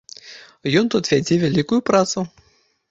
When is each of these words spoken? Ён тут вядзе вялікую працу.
Ён 0.81 0.85
тут 0.95 1.11
вядзе 1.13 1.39
вялікую 1.45 1.81
працу. 1.93 2.27